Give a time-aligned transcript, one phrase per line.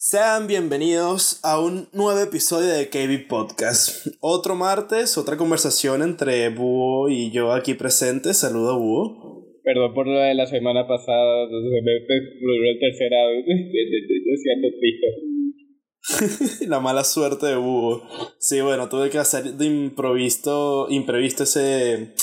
[0.00, 4.06] Sean bienvenidos a un nuevo episodio de KB Podcast.
[4.20, 8.32] Otro martes, otra conversación entre Búho y yo aquí presente.
[8.32, 9.44] Saludo, Búho.
[9.64, 13.42] Perdón por lo de la semana pasada, se me exploró el tercer audio.
[16.68, 18.04] la mala suerte de Búho.
[18.38, 22.14] Sí, bueno, tuve que hacer de improvisto, imprevisto ese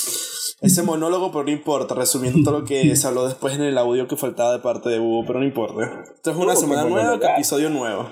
[0.60, 4.08] ese monólogo, pero no importa, resumiendo todo lo que se habló después en el audio
[4.08, 6.04] que faltaba de parte de Hugo, pero no importa.
[6.14, 8.08] Esto es una semana nueva, episodio nuevo.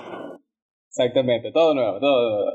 [0.89, 2.51] Exactamente, todo nuevo, todo nuevo.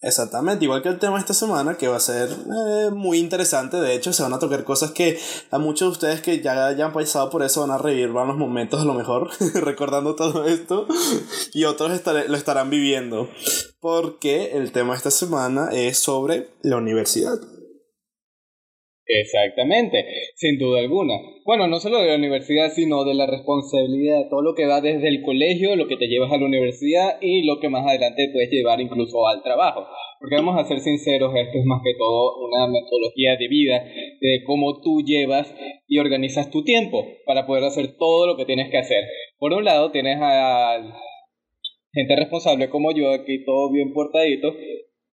[0.00, 3.78] Exactamente, igual que el tema de esta semana, que va a ser eh, muy interesante.
[3.78, 5.18] De hecho, se van a tocar cosas que
[5.50, 8.36] a muchos de ustedes que ya, ya han pasado por eso van a revivir los
[8.36, 10.86] momentos a lo mejor, recordando todo esto,
[11.54, 13.30] y otros lo estarán viviendo.
[13.80, 17.38] Porque el tema de esta semana es sobre la universidad.
[19.06, 21.20] Exactamente, sin duda alguna.
[21.44, 25.08] Bueno, no solo de la universidad, sino de la responsabilidad, todo lo que va desde
[25.08, 28.50] el colegio, lo que te llevas a la universidad y lo que más adelante puedes
[28.50, 29.86] llevar incluso al trabajo.
[30.18, 33.84] Porque vamos a ser sinceros, esto es más que todo una metodología de vida,
[34.20, 35.54] de cómo tú llevas
[35.86, 39.04] y organizas tu tiempo para poder hacer todo lo que tienes que hacer.
[39.38, 40.78] Por un lado, tienes a
[41.92, 44.54] gente responsable como yo, aquí todo bien portadito.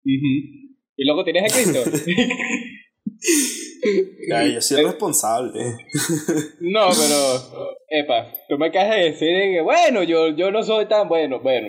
[0.04, 1.84] Y luego tienes a Cristo.
[4.36, 5.78] Ay, yo soy responsable.
[6.60, 11.08] No, pero, epa, tú me acabas de decir que, bueno, yo, yo no soy tan
[11.08, 11.68] bueno, bueno.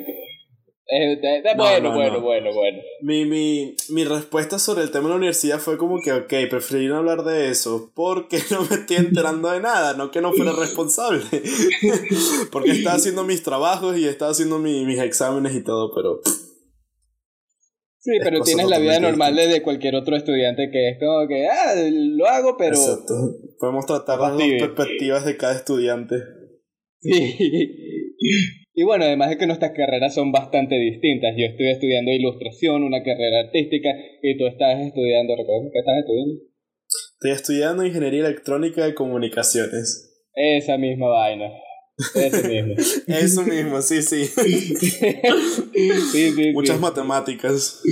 [1.57, 2.79] bueno, bueno, bueno, bueno.
[3.03, 6.87] Mi, mi, mi respuesta sobre el tema de la universidad fue como que, ok, preferí
[6.87, 10.53] no hablar de eso porque no me estoy enterando de nada, no que no fuera
[10.53, 11.25] responsable.
[12.53, 16.21] porque estaba haciendo mis trabajos y estaba haciendo mis exámenes y todo, pero
[18.09, 21.75] Sí, pero tienes la vida normal de cualquier otro estudiante que es como que, ah,
[21.91, 22.75] lo hago, pero...
[22.75, 23.15] Exacto.
[23.59, 26.17] Podemos tratar las dos perspectivas de cada estudiante.
[27.01, 27.37] Sí.
[28.73, 31.35] Y bueno, además de que nuestras carreras son bastante distintas.
[31.37, 33.91] Yo estoy estudiando ilustración, una carrera artística,
[34.23, 36.35] y tú estás estudiando, ¿recuerdas qué estás estudiando?
[37.13, 40.25] Estoy estudiando ingeniería electrónica de comunicaciones.
[40.33, 41.51] Esa misma vaina.
[42.15, 42.75] Eso mismo.
[43.07, 44.31] Eso mismo, sí, sí.
[46.55, 47.83] Muchas matemáticas.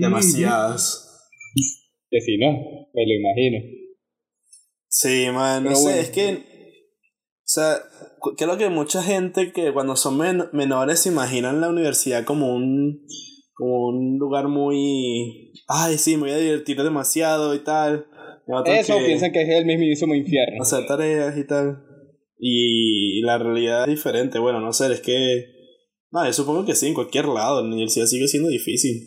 [0.00, 1.06] Demasiadas.
[2.10, 2.52] Que sí, ¿no?
[2.94, 3.58] Me lo imagino.
[4.88, 6.32] Sí, man, no sé, es que.
[6.32, 7.82] O sea,
[8.36, 10.18] creo que mucha gente que cuando son
[10.52, 13.04] menores se imaginan la universidad como un.
[13.54, 15.52] como un lugar muy.
[15.68, 18.06] Ay, sí, me voy a divertir demasiado y tal.
[18.66, 20.62] Eso piensan que es el mismísimo infierno.
[20.62, 21.84] Hacer tareas y tal.
[22.40, 24.38] Y la realidad es diferente.
[24.38, 25.44] Bueno, no sé, es que.
[26.10, 27.62] No, yo supongo que sí, en cualquier lado.
[27.62, 28.98] La universidad sigue siendo difícil.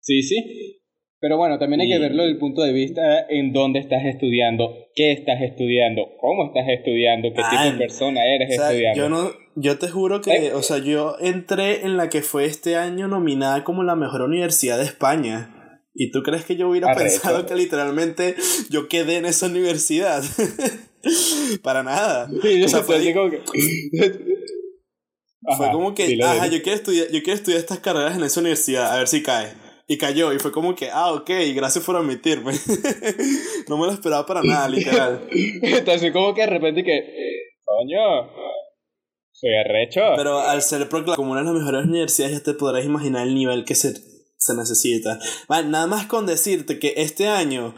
[0.00, 0.80] Sí, sí.
[1.20, 4.70] Pero bueno, también hay que verlo desde el punto de vista en dónde estás estudiando,
[4.94, 8.98] qué estás estudiando, cómo estás estudiando, qué tipo de persona eres estudiando.
[8.98, 10.54] Yo, no, yo te juro que, ¿Eh?
[10.54, 14.78] o sea, yo entré en la que fue este año nominada como la mejor universidad
[14.78, 15.82] de España.
[15.92, 18.34] ¿Y tú crees que yo hubiera pensado que literalmente
[18.70, 20.22] yo quedé en esa universidad?
[21.62, 22.28] Para nada.
[22.42, 23.42] Sí, o sea, fue, como que...
[25.56, 28.92] fue como que, ajá, yo quiero, estudiar, yo quiero estudiar estas carreras en esa universidad,
[28.92, 29.52] a ver si cae.
[29.86, 32.52] Y cayó, y fue como que, ah, ok, gracias por admitirme.
[33.68, 35.26] no me lo esperaba para nada, literal.
[35.32, 37.00] Entonces, como que de repente que,
[37.64, 38.30] coño,
[39.32, 40.00] soy arrecho.
[40.16, 43.34] Pero al ser proclamado como una de las mejores universidades, ya te podrás imaginar el
[43.34, 43.94] nivel que se,
[44.36, 45.18] se necesita.
[45.48, 47.74] nada más con decirte que este año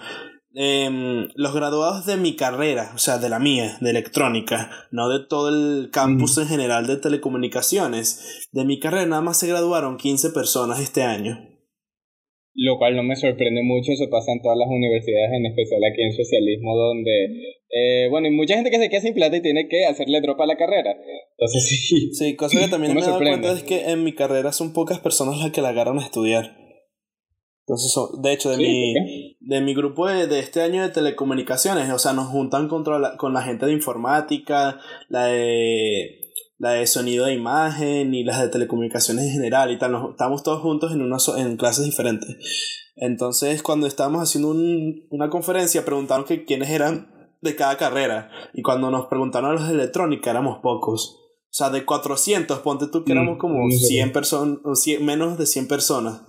[0.55, 5.25] Em, los graduados de mi carrera, o sea, de la mía, de electrónica, no de
[5.27, 10.31] todo el campus en general de telecomunicaciones, de mi carrera nada más se graduaron 15
[10.31, 11.39] personas este año.
[12.55, 16.03] Lo cual no me sorprende mucho, eso pasa en todas las universidades, en especial aquí
[16.03, 17.25] en socialismo, donde,
[17.71, 20.39] eh, bueno, hay mucha gente que se queda sin plata y tiene que hacerle drop
[20.43, 20.95] a la carrera.
[21.39, 22.13] Entonces sí.
[22.13, 25.01] Sí, cosa que también me, me da cuenta es que en mi carrera son pocas
[25.01, 26.61] personas las que la agarran a estudiar.
[27.67, 31.99] Entonces, de hecho, de, mi, de mi grupo de, de, este año de telecomunicaciones, o
[31.99, 37.27] sea, nos juntan contra la, con la gente de informática, la de, la de sonido
[37.27, 39.93] de imagen y las de telecomunicaciones en general y tal.
[39.93, 42.37] Nos, estamos todos juntos en, una, en clases diferentes.
[42.95, 48.31] Entonces, cuando estábamos haciendo un, una conferencia, preguntaron que quiénes eran de cada carrera.
[48.55, 51.19] Y cuando nos preguntaron a los de electrónica, éramos pocos.
[51.19, 54.59] O sea, de 400, ponte tú que éramos mm, como 100 personas,
[55.01, 56.23] menos de 100 personas.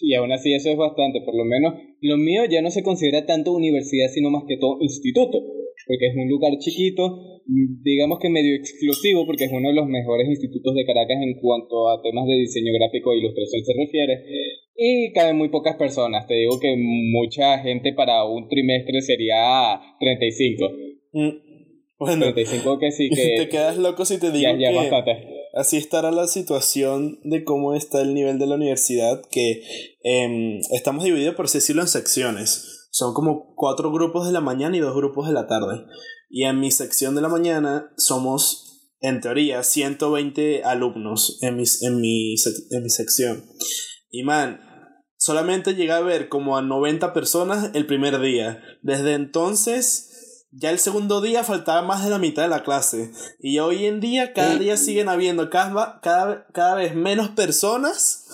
[0.00, 3.26] Y aún así eso es bastante, por lo menos lo mío ya no se considera
[3.26, 5.38] tanto universidad, sino más que todo instituto,
[5.86, 7.42] porque es un lugar chiquito,
[7.82, 11.88] digamos que medio exclusivo, porque es uno de los mejores institutos de Caracas en cuanto
[11.88, 14.24] a temas de diseño gráfico e ilustración se refiere,
[14.76, 20.70] y caben muy pocas personas, te digo que mucha gente para un trimestre sería 35.
[21.12, 21.28] Mm.
[21.98, 23.34] Bueno, 35 que sí que...
[23.36, 28.14] Te quedas loco si te digo que así estará la situación de cómo está el
[28.14, 29.62] nivel de la universidad, que
[30.02, 32.88] em, estamos divididos, por así decirlo, en secciones.
[32.90, 35.84] Son como cuatro grupos de la mañana y dos grupos de la tarde.
[36.30, 42.00] Y en mi sección de la mañana somos, en teoría, 120 alumnos en, mis, en,
[42.00, 42.34] mi,
[42.70, 43.44] en mi sección.
[44.10, 44.60] Y man,
[45.16, 48.62] solamente llegué a ver como a 90 personas el primer día.
[48.82, 50.07] Desde entonces,
[50.50, 53.12] ya el segundo día faltaba más de la mitad de la clase.
[53.40, 58.26] Y hoy en día, cada día siguen habiendo cada, cada, cada vez menos personas.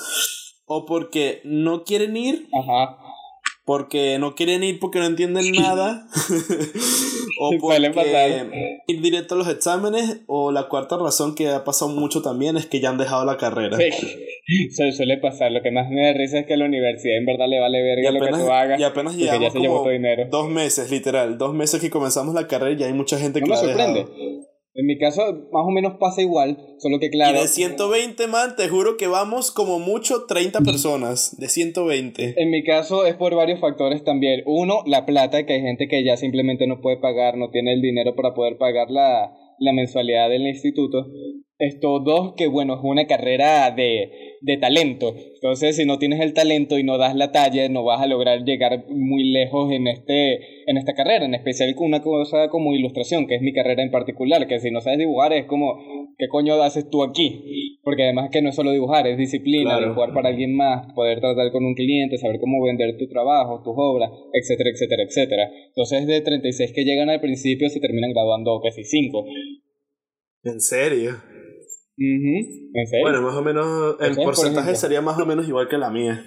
[0.67, 2.49] O porque no quieren ir.
[2.59, 2.99] Ajá
[3.65, 6.07] porque no quieren ir porque no entienden nada
[7.41, 12.21] o porque ir directo a los exámenes o la cuarta razón que ha pasado mucho
[12.21, 13.79] también es que ya han dejado la carrera
[14.71, 17.27] Se suele pasar lo que más me da risa es que a la universidad en
[17.27, 19.85] verdad le vale verga lo que tú hagas y apenas llevamos como
[20.31, 23.47] dos meses literal dos meses que comenzamos la carrera y ya hay mucha gente que
[23.47, 24.05] no me sorprende
[24.77, 27.39] en mi caso, más o menos pasa igual, solo que claro.
[27.39, 31.39] Y de 120, man, te juro que vamos como mucho 30 personas.
[31.39, 32.35] De 120.
[32.37, 34.43] En mi caso es por varios factores también.
[34.47, 37.83] Uno, la plata, que hay gente que ya simplemente no puede pagar, no tiene el
[37.83, 39.31] dinero para poder pagar la,
[39.61, 41.07] la mensualidad del instituto.
[41.59, 44.11] Esto, dos, que bueno, es una carrera de,
[44.41, 45.15] de talento.
[45.37, 48.45] Entonces, si no tienes el talento y no das la talla, no vas a lograr
[48.45, 53.29] llegar muy lejos en, este, en esta carrera, en especial con una cosa como ilustración,
[53.29, 55.79] que es mi carrera en particular, que si no sabes dibujar es como,
[56.19, 57.79] ¿qué coño haces tú aquí?
[57.85, 61.53] Porque además que no es solo dibujar, es disciplina, dibujar para alguien más, poder tratar
[61.53, 65.51] con un cliente, saber cómo vender tu trabajo, tus obras, etcétera, etcétera, etcétera.
[65.69, 69.25] Entonces, de 36 que llegan al principio, se terminan graduando casi 5.
[70.45, 71.34] ¿En serio?
[73.03, 76.25] Bueno, más o menos, el porcentaje sería más o menos igual que la mía.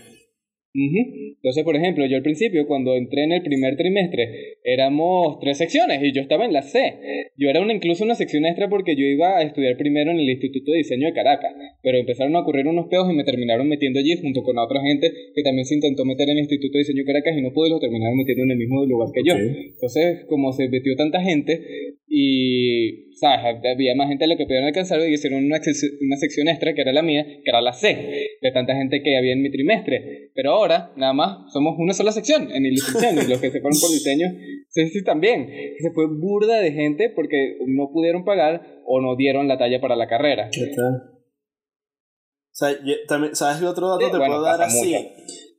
[0.74, 6.04] Entonces, por ejemplo, yo al principio, cuando entré en el primer trimestre, éramos tres secciones
[6.04, 7.32] y yo estaba en la C.
[7.36, 10.30] Yo era una, incluso una sección extra porque yo iba a estudiar primero en el
[10.30, 14.00] Instituto de Diseño de Caracas, pero empezaron a ocurrir unos peos y me terminaron metiendo
[14.00, 17.04] allí junto con otra gente que también se intentó meter en el Instituto de Diseño
[17.04, 19.34] de Caracas y no pude, lo terminaron metiendo en el mismo lugar que yo.
[19.36, 21.87] Entonces, como se metió tanta gente
[22.20, 23.62] y ¿sabes?
[23.72, 26.82] Había más gente de lo que pudieron alcanzar y hicieron una, una sección extra que
[26.82, 30.32] era la mía, que era la C, de tanta gente que había en mi trimestre.
[30.34, 33.62] Pero ahora, nada más, somos una sola sección en el licenciado y los que se
[33.62, 34.28] fueron por diseño,
[34.70, 35.48] sí, sí, también.
[35.80, 39.96] Se fue burda de gente porque no pudieron pagar o no dieron la talla para
[39.96, 40.50] la carrera.
[42.52, 42.80] ¿Sabes
[43.60, 44.96] qué otro dato te puedo dar así?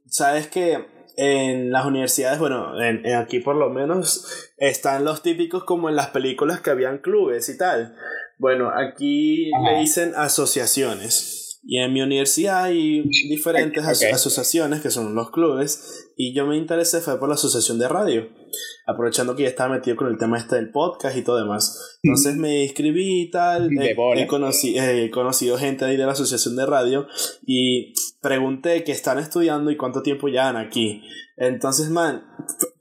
[0.07, 0.79] Sabes que
[1.21, 6.11] en las universidades, bueno, en, aquí por lo menos, están los típicos como en las
[6.11, 7.97] películas que habían clubes y tal.
[8.39, 11.61] Bueno, aquí le dicen asociaciones.
[11.65, 16.08] Y en mi universidad hay diferentes asociaciones que son los clubes.
[16.21, 18.29] Y yo me interesé fue por la asociación de radio.
[18.87, 22.01] Aprovechando que ya estaba metido con el tema este del podcast y todo demás.
[22.03, 23.71] Entonces me inscribí y tal.
[23.81, 23.95] He,
[24.25, 27.07] he conocido gente ahí de la asociación de radio.
[27.47, 31.03] Y pregunté qué están estudiando y cuánto tiempo llevan aquí.
[31.37, 32.25] Entonces, man,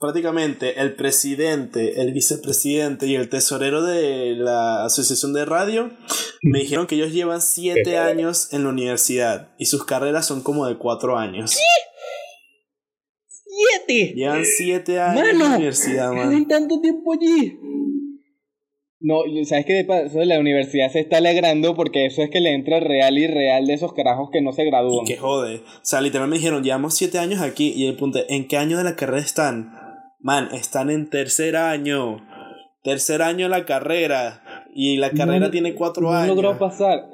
[0.00, 5.92] prácticamente el presidente, el vicepresidente y el tesorero de la asociación de radio
[6.42, 10.66] me dijeron que ellos llevan siete años en la universidad y sus carreras son como
[10.66, 11.56] de cuatro años.
[13.58, 14.14] ¿Siete?
[14.14, 16.46] Llevan siete años en la universidad, man.
[16.46, 17.58] tanto tiempo allí?
[19.00, 19.80] No, ¿sabes qué?
[19.80, 23.26] Eso de la universidad se está alegrando porque eso es que le entra real y
[23.26, 25.06] real de esos carajos que no se gradúan.
[25.06, 25.56] Que jode.
[25.56, 28.76] O sea, literalmente me dijeron, llevamos siete años aquí y el punto, ¿en qué año
[28.78, 29.72] de la carrera están?
[30.20, 32.18] Man, están en tercer año.
[32.82, 34.42] Tercer año de la carrera.
[34.74, 36.36] Y la carrera tiene cuatro años.
[36.36, 37.08] No logró pasar.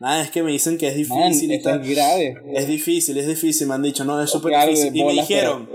[0.00, 1.52] Nada, es que me dicen que es difícil.
[1.52, 2.36] es grave.
[2.54, 3.68] Es difícil, es difícil.
[3.68, 4.96] Me han dicho, no, es súper difícil.
[4.96, 5.68] Y me dijeron,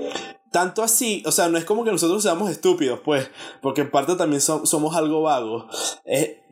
[0.51, 3.29] tanto así, o sea, no es como que nosotros seamos estúpidos, pues,
[3.61, 5.65] porque en parte también somos algo vagos.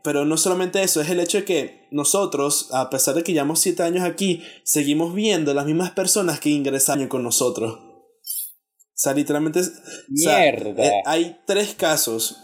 [0.03, 3.59] pero no solamente eso, es el hecho de que nosotros, a pesar de que llevamos
[3.59, 7.79] siete años aquí, seguimos viendo las mismas personas que ingresaron con nosotros.
[7.79, 9.61] O sea, literalmente.
[10.09, 10.83] Mierda.
[10.83, 12.37] Eh, hay tres casos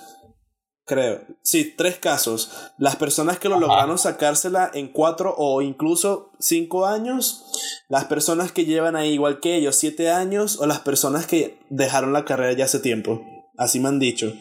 [0.85, 1.21] Creo.
[1.41, 2.71] Sí, tres casos.
[2.77, 7.45] Las personas que lo lograron sacársela en cuatro o incluso cinco años.
[7.87, 10.59] Las personas que llevan ahí igual que ellos siete años.
[10.59, 13.21] O las personas que dejaron la carrera ya hace tiempo.
[13.57, 14.33] Así me han dicho.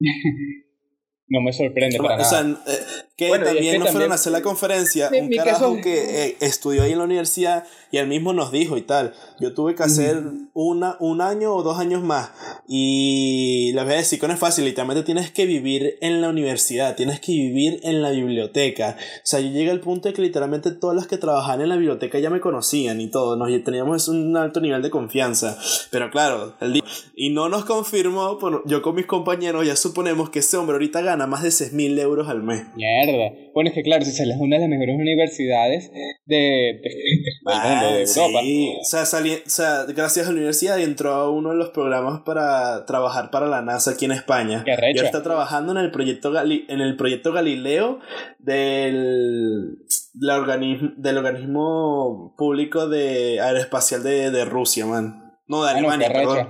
[1.28, 2.78] no me sorprende para o Sea, eh,
[3.16, 6.98] que también nos fueron a hacer la conferencia, un carajo que eh, estudió ahí en
[6.98, 9.12] la universidad y él mismo nos dijo y tal.
[9.38, 10.22] Yo tuve que hacer
[10.54, 12.30] una, un año o dos años más
[12.66, 16.30] y les voy a decir que no es fácil, literalmente tienes que vivir en la
[16.30, 18.96] universidad, tienes que vivir en la biblioteca.
[18.98, 21.76] O sea, yo llegué al punto de que literalmente todas las que trabajaban en la
[21.76, 25.58] biblioteca ya me conocían y todo, nos teníamos un alto nivel de confianza.
[25.90, 26.82] Pero claro, el día,
[27.14, 31.26] y no nos confirmó, yo con mis compañeros ya suponemos que ese hombre ahorita gana
[31.26, 32.64] más de 6 mil euros al mes.
[33.06, 33.32] Mierda.
[33.54, 35.90] Bueno, es que claro, si es una de las mejores universidades
[36.26, 38.40] de, de, ah, Europa.
[38.42, 38.74] Sí.
[38.80, 39.06] O, sea, o
[39.46, 43.62] sea, gracias a la universidad entró a uno de los programas para trabajar para la
[43.62, 44.62] NASA aquí en España.
[44.64, 48.00] Qué y está trabajando en el proyecto, en el proyecto Galileo
[48.38, 49.78] del,
[50.14, 55.34] la organismo, del organismo público de aeroespacial de, de Rusia, man.
[55.46, 56.48] No, de Alemania, perdón.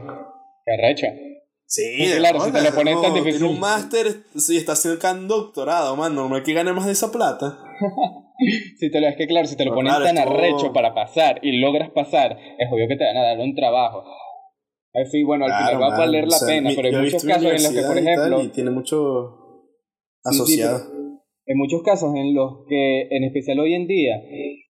[0.64, 1.31] Qué recha.
[1.72, 3.38] Sí, claro, si te lo pones tan difícil.
[3.40, 6.14] Tiene un máster, sí, está haciendo un doctorado, man.
[6.14, 7.64] Normal que gane más de esa plata.
[8.78, 11.60] si te lo, es que claro, si te lo pones tan arrecho para pasar y
[11.60, 14.04] logras pasar, es obvio que te van a dar un trabajo.
[14.92, 17.72] Así, bueno, al final va a valer la pena, pero hay muchos casos en los
[17.72, 18.42] que, por ejemplo.
[18.42, 19.64] Y, tiene mucho
[20.22, 20.78] asociado.
[21.46, 24.16] en muchos casos en los que, en especial hoy en día,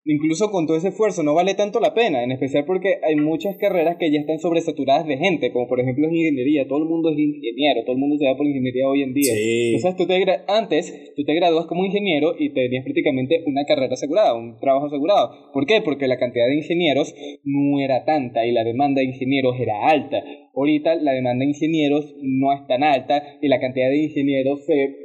[0.09, 3.55] incluso con todo ese esfuerzo no vale tanto la pena, en especial porque hay muchas
[3.57, 7.19] carreras que ya están sobresaturadas de gente, como por ejemplo ingeniería, todo el mundo es
[7.19, 9.33] ingeniero, todo el mundo se va por ingeniería hoy en día.
[9.75, 14.33] Entonces tú te antes tú te gradúas como ingeniero y tenías prácticamente una carrera asegurada,
[14.33, 15.51] un trabajo asegurado.
[15.53, 15.81] ¿Por qué?
[15.81, 17.13] Porque la cantidad de ingenieros
[17.43, 20.23] no era tanta y la demanda de ingenieros era alta.
[20.55, 24.95] Ahorita la demanda de ingenieros no es tan alta y la cantidad de ingenieros se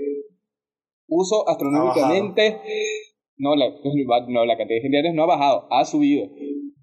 [1.06, 2.56] uso astronómicamente
[3.37, 3.67] no la,
[4.29, 6.29] no, la cantidad de ingenieros no ha bajado, ha subido.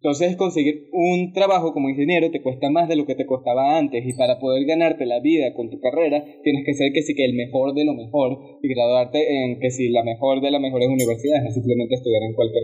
[0.01, 4.03] Entonces conseguir un trabajo como ingeniero te cuesta más de lo que te costaba antes
[4.03, 7.23] y para poder ganarte la vida con tu carrera tienes que ser que sí que
[7.23, 10.89] el mejor de lo mejor y graduarte en que si la mejor de las mejores
[10.89, 12.63] universidades, no simplemente estudiar en cualquier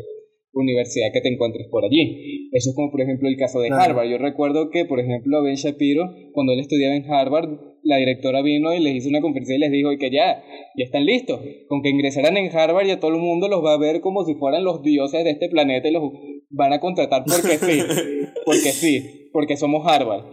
[0.54, 2.50] universidad que te encuentres por allí.
[2.52, 4.10] Eso es como por ejemplo el caso de Harvard.
[4.10, 7.50] Yo recuerdo que por ejemplo Ben Shapiro, cuando él estudiaba en Harvard,
[7.84, 10.44] la directora vino y les hizo una conferencia y les dijo que ya,
[10.76, 11.40] ya están listos.
[11.68, 14.26] Con que ingresaran en Harvard y a todo el mundo los va a ver como
[14.26, 16.04] si fueran los dioses de este planeta y los
[16.50, 17.82] van a contratar porque sí.
[18.46, 20.24] Porque sí, porque somos Harvard.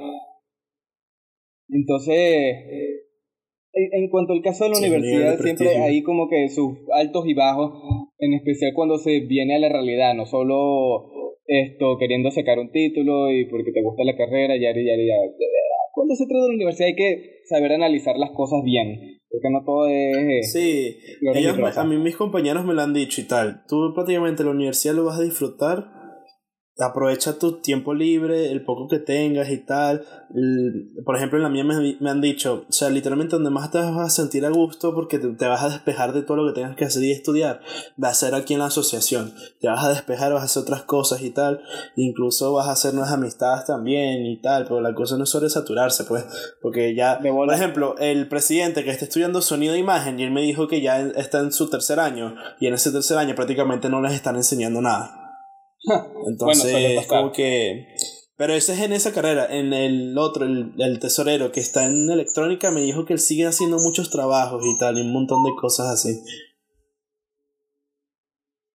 [1.68, 2.56] Entonces,
[3.73, 7.73] en cuanto al caso de la universidad, siempre hay como que sus altos y bajos,
[8.18, 11.11] en especial cuando se viene a la realidad, no solo
[11.47, 15.14] esto queriendo sacar un título y porque te gusta la carrera, ya, ya, ya.
[15.92, 19.64] Cuando se trata de la universidad hay que saber analizar las cosas bien, porque no
[19.64, 20.52] todo es...
[20.52, 20.97] Sí,
[21.76, 25.04] a mí mis compañeros me lo han dicho y tal, tú prácticamente la universidad lo
[25.04, 25.94] vas a disfrutar
[26.78, 30.04] aprovecha tu tiempo libre, el poco que tengas y tal.
[31.04, 33.97] por ejemplo, en la mía me, han dicho, o sea, literalmente donde más te vas
[33.97, 36.85] a sentir a gusto porque te, vas a despejar de todo lo que tengas que
[36.85, 37.61] hacer y estudiar,
[38.02, 39.35] va a ser aquí en la asociación.
[39.61, 41.62] Te vas a despejar, vas a hacer otras cosas y tal.
[41.95, 46.04] Incluso vas a hacer nuevas amistades también y tal, pero la cosa no es sobresaturarse,
[46.04, 46.25] pues,
[46.61, 50.43] porque ya, por ejemplo, el presidente que está estudiando sonido e imagen y él me
[50.43, 54.00] dijo que ya está en su tercer año y en ese tercer año prácticamente no
[54.00, 55.24] les están enseñando nada.
[56.26, 57.87] Entonces, como que.
[58.37, 59.47] Pero ese es en esa carrera.
[59.49, 63.79] En el otro, el, tesorero que está en electrónica, me dijo que él sigue haciendo
[63.79, 66.21] muchos trabajos y tal, y un montón de cosas así.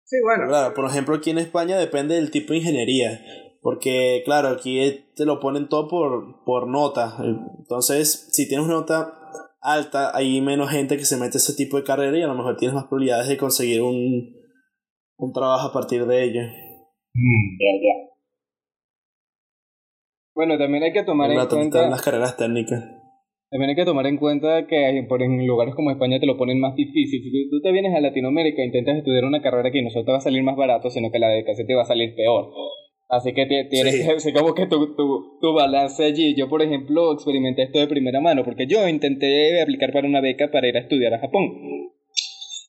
[0.05, 0.47] Sí, bueno.
[0.47, 3.21] Claro, por ejemplo, aquí en España depende del tipo de ingeniería.
[3.61, 7.17] Porque, claro, aquí te lo ponen todo por, por nota.
[7.59, 9.13] Entonces, si tienes una nota
[9.61, 12.35] alta, hay menos gente que se mete a ese tipo de carrera y a lo
[12.35, 14.33] mejor tienes más probabilidades de conseguir un,
[15.17, 16.41] un trabajo a partir de ello.
[17.13, 18.09] Mm, ya, ya.
[20.35, 21.89] Bueno, también hay que tomar en cuenta.
[21.89, 22.83] las carreras técnicas.
[23.49, 26.59] También hay que tomar en cuenta que por en lugares como España te lo ponen
[26.59, 27.21] más difícil.
[27.21, 30.11] Si tú te vienes a Latinoamérica e intentas estudiar una carrera que no solo te
[30.11, 32.51] va a salir más barato, sino que la de casi te va a salir peor.
[33.09, 36.35] Así que tienes que ser como que tu, tu, tu balance allí.
[36.37, 40.51] Yo, por ejemplo, experimenté esto de primera mano, porque yo intenté aplicar para una beca
[40.51, 41.89] para ir a estudiar a Japón.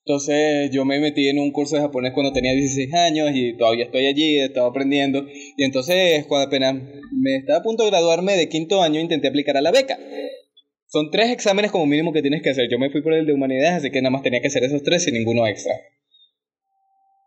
[0.05, 3.85] Entonces yo me metí en un curso de japonés cuando tenía 16 años y todavía
[3.85, 5.27] estoy allí, estaba aprendiendo.
[5.57, 6.75] Y entonces cuando apenas
[7.13, 9.99] me estaba a punto de graduarme de quinto año intenté aplicar a la beca.
[10.87, 12.69] Son tres exámenes como mínimo que tienes que hacer.
[12.71, 14.83] Yo me fui por el de humanidades, así que nada más tenía que hacer esos
[14.83, 15.73] tres y ninguno extra.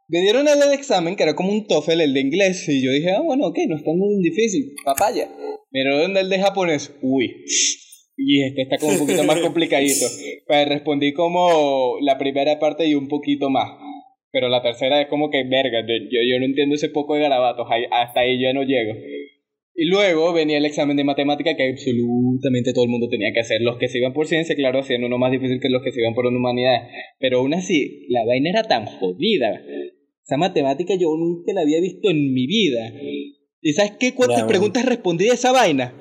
[0.10, 3.12] Me dieron el examen que era como un TOEFL, el de inglés, y yo dije,
[3.12, 5.30] ah, bueno, ok, no está muy difícil, papaya.
[5.72, 7.34] Pero el de japonés, uy,
[8.16, 10.06] y este está como un poquito más complicadito.
[10.48, 13.70] Pues respondí como la primera parte y un poquito más.
[14.32, 17.68] Pero la tercera es como que, verga, yo, yo no entiendo ese poco de garabatos,
[17.92, 18.94] hasta ahí yo no llego.
[19.76, 23.62] Y luego venía el examen de matemática que absolutamente todo el mundo tenía que hacer.
[23.62, 26.00] Los que se iban por ciencia, claro, hacían uno más difícil que los que se
[26.00, 26.88] iban por humanidad.
[27.20, 29.62] Pero aún así, la vaina era tan jodida.
[30.24, 32.92] Esa matemática yo nunca la había visto en mi vida.
[33.62, 34.14] ¿Y sabes qué?
[34.14, 35.94] ¿Cuántas preguntas respondí de esa vaina?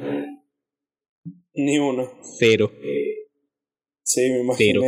[1.55, 2.11] Ni uno.
[2.39, 2.71] Cero.
[4.03, 4.79] Sí, me imaginé.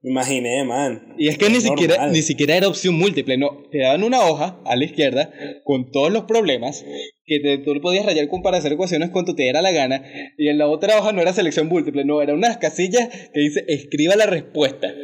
[0.00, 1.14] Me imaginé, man.
[1.18, 3.64] Y es que ni siquiera, ni siquiera era opción múltiple, no.
[3.70, 5.32] Te daban una hoja a la izquierda
[5.64, 6.84] con todos los problemas
[7.24, 10.04] que te, tú podías rayar con para hacer ecuaciones cuando te diera la gana.
[10.36, 13.64] Y en la otra hoja no era selección múltiple, no, era unas casillas que dice
[13.66, 14.94] escriba la respuesta.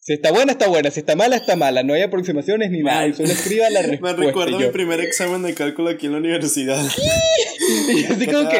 [0.00, 0.90] Si está buena, está buena.
[0.90, 1.84] Si está mala, está mala.
[1.84, 3.06] No hay aproximaciones ni nada.
[3.06, 4.18] Y solo escriba la respuesta.
[4.18, 6.84] Me recuerdo mi primer examen de cálculo aquí en la universidad.
[7.94, 8.58] y así como que...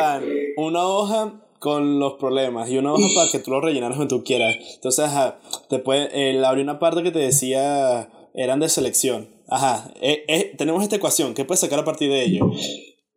[0.56, 4.24] Una hoja con los problemas y una hoja para que tú lo rellenaras cuando tú
[4.24, 4.56] quieras.
[4.74, 5.38] Entonces, ajá,
[5.68, 9.28] te puede, él abrió una parte que te decía eran de selección.
[9.48, 12.50] Ajá, eh, eh, tenemos esta ecuación, ¿qué puedes sacar a partir de ello?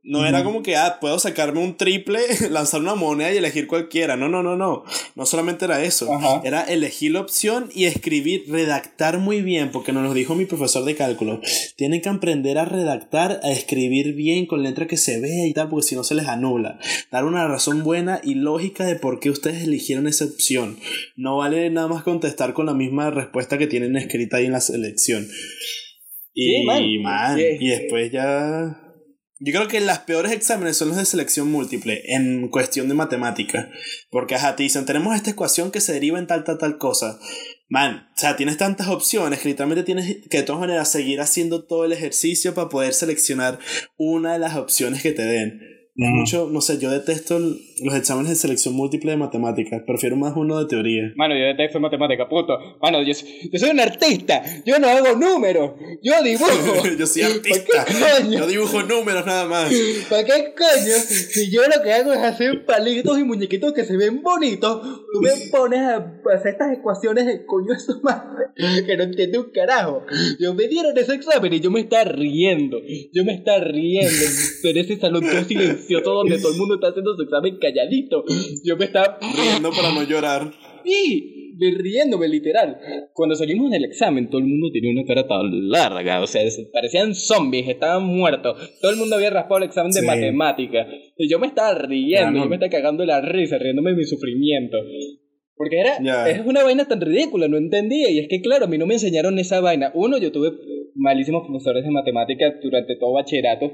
[0.07, 2.19] No era como que, ah, puedo sacarme un triple,
[2.51, 4.15] lanzar una moneda y elegir cualquiera.
[4.15, 4.83] No, no, no, no.
[5.15, 6.07] No solamente era eso.
[6.43, 10.85] Era elegir la opción y escribir, redactar muy bien, porque nos lo dijo mi profesor
[10.85, 11.41] de cálculo.
[11.75, 15.69] Tienen que aprender a redactar, a escribir bien con letra que se vea y tal,
[15.69, 16.77] porque si no se les anula.
[17.11, 20.77] Dar una razón buena y lógica de por qué ustedes eligieron esa opción.
[21.15, 24.61] No vale nada más contestar con la misma respuesta que tienen escrita ahí en la
[24.61, 25.27] selección.
[26.35, 26.63] Y,
[27.01, 28.84] man, y después ya
[29.39, 33.69] yo creo que las peores exámenes son los de selección múltiple en cuestión de matemática.
[34.09, 37.19] Porque, ajá, te dicen, tenemos esta ecuación que se deriva en tal, tal, tal cosa.
[37.67, 41.65] Man, o sea, tienes tantas opciones que literalmente tienes que de todas maneras seguir haciendo
[41.65, 43.59] todo el ejercicio para poder seleccionar
[43.97, 45.74] una de las opciones que te den.
[45.97, 49.81] Mucho, no sé, yo detesto los exámenes de selección múltiple de matemáticas.
[49.87, 51.13] Prefiero más uno de teoría.
[51.15, 52.57] Mano, yo detesto matemática, puto.
[52.81, 54.43] Mano, yo, yo soy un artista.
[54.65, 55.71] Yo no hago números.
[56.03, 56.85] Yo dibujo.
[56.99, 57.85] yo soy artista.
[58.29, 59.71] Yo dibujo números nada más.
[60.09, 60.95] ¿Para qué coño?
[60.97, 64.81] Si yo lo que hago es hacer palitos y muñequitos que se ven bonitos,
[65.13, 68.21] tú me pones a hacer estas ecuaciones de coño esto más
[68.55, 70.05] que no entiendo un carajo.
[70.39, 72.79] Yo me dieron ese examen y yo me estaba riendo.
[73.13, 74.25] Yo me estaba riendo
[74.63, 75.45] en ese salón todo
[76.03, 78.23] todo donde todo el mundo está haciendo su examen calladito.
[78.63, 80.51] Yo me estaba riendo para no llorar.
[80.83, 82.77] Sí, riéndome literal.
[83.13, 86.41] Cuando salimos del examen, todo el mundo tenía una cara tan larga, o sea,
[86.73, 88.57] parecían zombies, estaban muertos.
[88.81, 90.87] Todo el mundo había raspado el examen de matemática.
[91.17, 94.77] Y yo me estaba riendo, yo me estaba cagando la risa, riéndome de mi sufrimiento.
[95.55, 98.09] Porque era, es una vaina tan ridícula, no entendía.
[98.11, 99.91] Y es que, claro, a mí no me enseñaron esa vaina.
[99.93, 100.51] Uno, yo tuve
[100.95, 103.71] malísimos profesores de matemática durante todo bachillerato.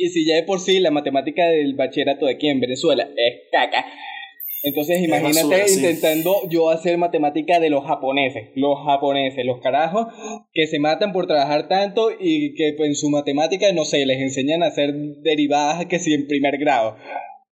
[0.00, 3.50] Y si ya de por sí la matemática del bachillerato de aquí en Venezuela es
[3.50, 3.84] caca,
[4.62, 10.06] entonces imagínate intentando yo hacer matemática de los japoneses, los japoneses, los carajos
[10.52, 14.62] que se matan por trabajar tanto y que en su matemática, no sé, les enseñan
[14.62, 16.96] a hacer derivadas que si en primer grado.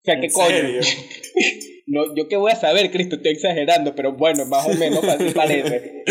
[0.05, 0.53] O sea, ¿qué coño?
[1.87, 5.31] no, yo qué voy a saber, Cristo, estoy exagerando, pero bueno, más o menos así
[5.35, 6.05] parece.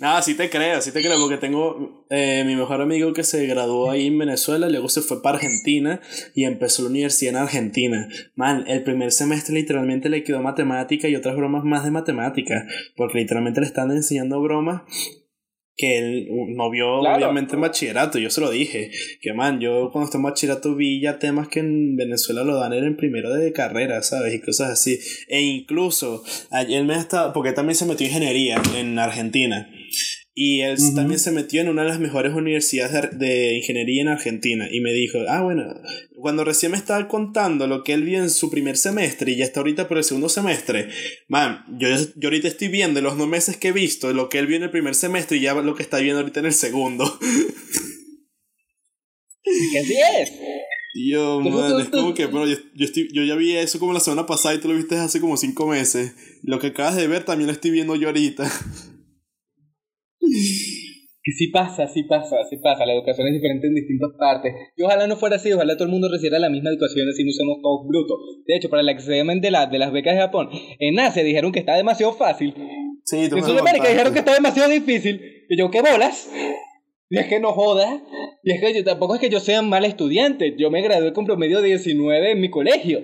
[0.00, 3.46] Nada, sí te creo, sí te creo, porque tengo eh, mi mejor amigo que se
[3.46, 6.02] graduó ahí en Venezuela, luego se fue para Argentina
[6.34, 8.06] y empezó la universidad en Argentina.
[8.34, 12.66] Man, el primer semestre literalmente le quedó matemática y otras bromas más de matemática,
[12.96, 14.82] porque literalmente le están enseñando bromas
[15.76, 20.06] que él no vio obviamente en bachillerato, yo se lo dije, que man, yo cuando
[20.06, 24.02] estaba en bachillerato vi ya temas que en Venezuela lo dan en primero de carrera,
[24.02, 24.34] ¿sabes?
[24.34, 24.98] Y cosas así.
[25.28, 26.22] E incluso,
[26.68, 29.68] él me está, porque también se metió en ingeniería en Argentina.
[30.34, 34.66] Y él también se metió en una de las mejores universidades de, ingeniería en Argentina.
[34.70, 35.62] Y me dijo, ah, bueno,
[36.20, 39.44] cuando recién me estaba contando lo que él vio en su primer semestre y ya
[39.44, 40.88] está ahorita por el segundo semestre,
[41.28, 44.46] man, yo, yo ahorita estoy viendo los dos meses que he visto lo que él
[44.46, 47.18] vio en el primer semestre y ya lo que está viendo ahorita en el segundo.
[49.44, 50.32] ¿Qué así es?
[50.94, 54.00] Yo, man, es como que, pero yo, yo, estoy, yo ya vi eso como la
[54.00, 56.14] semana pasada y tú lo viste hace como cinco meses.
[56.42, 58.50] Lo que acabas de ver también lo estoy viendo yo ahorita.
[61.24, 62.84] Que sí pasa, sí pasa, sí pasa.
[62.84, 64.52] La educación es diferente en distintas partes.
[64.76, 67.30] Y ojalá no fuera así, ojalá todo el mundo recibiera la misma educación, así no
[67.30, 68.18] somos todos brutos.
[68.46, 71.52] De hecho, para el examen de, la, de las becas de Japón, en Asia dijeron
[71.52, 72.54] que está demasiado fácil.
[73.04, 75.20] Sí, en Sudamérica dijeron que está demasiado difícil.
[75.48, 76.28] Y yo, ¿qué bolas?
[77.08, 78.02] Y es que no joda.
[78.42, 80.56] Y es que yo tampoco es que yo sea un mal estudiante.
[80.58, 83.00] Yo me gradué con promedio de 19 en mi colegio.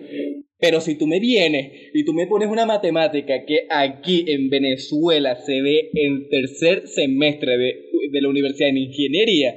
[0.61, 5.37] Pero si tú me vienes y tú me pones una matemática que aquí en Venezuela
[5.37, 7.75] se ve en tercer semestre de,
[8.11, 9.55] de la universidad en ingeniería,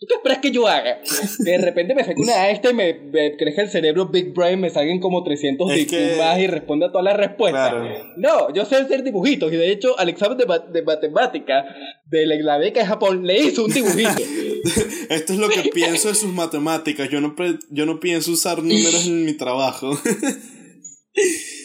[0.00, 0.98] ¿tú qué esperas que yo haga?
[1.38, 4.98] de repente me saque una esta y me, crezca el cerebro Big Brain, me salgan
[4.98, 7.74] como 300 es más y responda a todas las respuestas.
[8.16, 11.64] No, yo sé hacer dibujitos y de hecho al examen de, de matemática
[12.06, 14.22] de la beca de Japón le hizo un dibujito.
[15.10, 17.08] Esto es lo que pienso de sus matemáticas.
[17.10, 17.34] Yo no,
[17.70, 19.98] yo no pienso usar números en mi trabajo.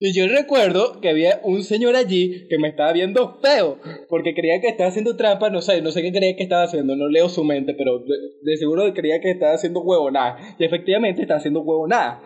[0.00, 4.60] Y yo recuerdo que había un señor allí que me estaba viendo feo, porque creía
[4.60, 7.28] que estaba haciendo trampa, no sé, no sé qué creía que estaba haciendo, no leo
[7.28, 10.56] su mente, pero de, seguro creía que estaba haciendo huevonada.
[10.56, 12.22] Y efectivamente estaba haciendo huevonada.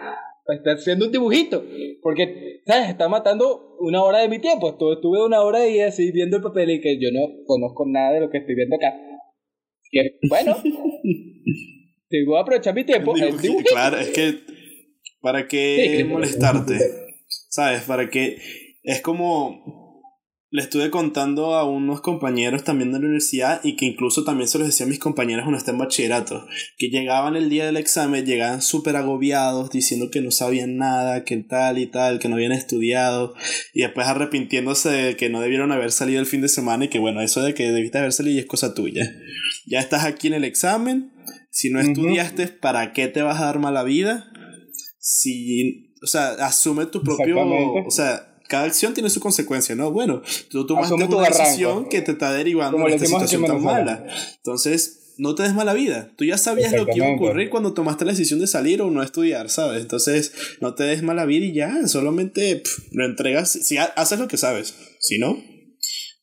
[0.48, 1.64] Está haciendo un dibujito,
[2.02, 2.90] porque, ¿sabes?
[2.90, 4.70] Está matando una hora de mi tiempo.
[4.70, 8.20] Estuve, una hora ahí así viendo el papel y que yo no conozco nada de
[8.20, 8.92] lo que estoy viendo acá.
[9.90, 10.56] Y bueno,
[12.10, 13.14] si voy a aprovechar mi tiempo.
[13.66, 14.40] Claro, es que,
[15.22, 17.01] ¿para qué molestarte?
[17.52, 17.82] ¿Sabes?
[17.82, 18.38] Para que
[18.82, 19.92] es como
[20.48, 24.56] le estuve contando a unos compañeros también de la universidad y que incluso también se
[24.56, 26.46] los decía a mis compañeros cuando estén en bachillerato,
[26.78, 31.36] que llegaban el día del examen, llegaban súper agobiados diciendo que no sabían nada, que
[31.38, 33.34] tal y tal, que no habían estudiado
[33.74, 37.00] y después arrepintiéndose de que no debieron haber salido el fin de semana y que
[37.00, 39.14] bueno, eso de que debiste haber salido es cosa tuya.
[39.66, 41.12] Ya estás aquí en el examen,
[41.50, 44.32] si no estudiaste, ¿para qué te vas a dar mala vida?
[44.98, 47.38] Si o sea, asume tu propio,
[47.86, 49.90] o sea, cada acción tiene su consecuencia, ¿no?
[49.92, 54.04] Bueno, tú tomaste una decisión que te está derivando de esta situación tan mala.
[54.36, 56.10] Entonces, no te des mala vida.
[56.16, 58.90] Tú ya sabías lo que iba a ocurrir cuando tomaste la decisión de salir o
[58.90, 59.82] no estudiar, ¿sabes?
[59.82, 62.62] Entonces, no te des mala vida y ya, solamente
[62.92, 65.38] lo entregas, si haces lo que sabes, si no,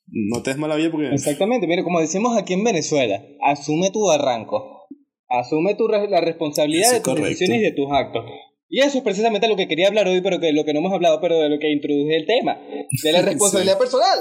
[0.08, 1.10] no te des mala vida porque...
[1.10, 4.88] Exactamente, mira, como decimos aquí en Venezuela, asume tu barranco.
[5.30, 8.26] Asume tu la responsabilidad de tus decisiones y de tus actos.
[8.70, 10.94] Y eso es precisamente lo que quería hablar hoy, pero que lo que no hemos
[10.94, 12.62] hablado, pero de lo que introduje el tema,
[13.04, 14.20] de la responsabilidad personal,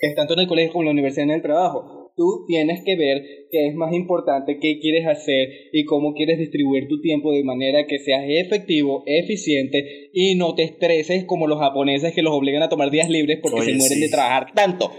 [0.00, 2.12] que es tanto en el colegio como en la universidad en el trabajo.
[2.16, 6.88] Tú tienes que ver qué es más importante, qué quieres hacer y cómo quieres distribuir
[6.88, 12.14] tu tiempo de manera que seas efectivo, eficiente y no te estreses como los japoneses
[12.14, 14.90] que los obligan a tomar días libres porque se mueren de trabajar tanto.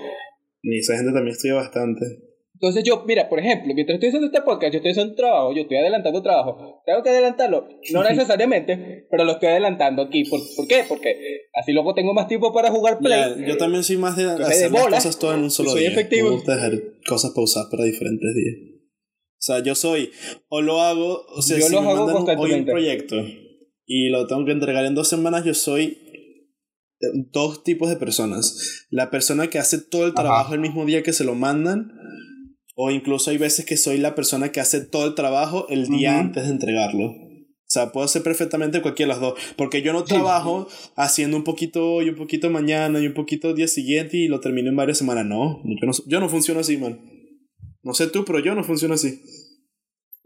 [0.62, 2.27] Y esa gente también estudia bastante.
[2.60, 5.62] Entonces yo, mira, por ejemplo, mientras estoy haciendo este podcast, yo estoy haciendo trabajo, yo
[5.62, 6.82] estoy adelantando trabajo.
[6.88, 10.24] Tengo que adelantarlo, no necesariamente, pero lo estoy adelantando aquí.
[10.24, 10.84] ¿Por, ¿por qué?
[10.90, 13.46] Porque así luego tengo más tiempo para jugar play.
[13.48, 15.90] yo también soy más de hacer las cosas todas en un solo soy día.
[15.92, 16.30] Efectivo.
[16.30, 16.72] Me gusta dejar
[17.08, 18.56] cosas pausadas para diferentes días.
[19.34, 20.10] O sea, yo soy,
[20.50, 23.18] o lo hago, o sea, yo si me hago mandan hoy un proyecto
[23.86, 25.96] y lo tengo que entregar en dos semanas, yo soy
[27.32, 28.88] dos tipos de personas.
[28.90, 31.92] La persona que hace todo el trabajo el mismo día que se lo mandan
[32.80, 36.20] o incluso hay veces que soy la persona que hace todo el trabajo el día
[36.20, 37.08] antes de entregarlo.
[37.08, 39.40] O sea, puedo hacer perfectamente cualquiera de las dos.
[39.58, 43.56] Porque yo no trabajo haciendo un poquito hoy, un poquito mañana y un poquito el
[43.56, 45.26] día siguiente y lo termino en varias semanas.
[45.26, 47.02] No, yo no, yo no funciono así, man.
[47.82, 49.22] No sé tú, pero yo no funciono así